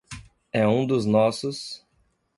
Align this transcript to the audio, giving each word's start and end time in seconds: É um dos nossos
É 0.51 0.67
um 0.67 0.87
dos 0.87 1.05
nossos 1.05 1.85